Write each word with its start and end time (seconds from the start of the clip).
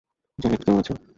Janet 0.39 0.61
কেমন 0.65 0.79
আছে? 0.81 0.93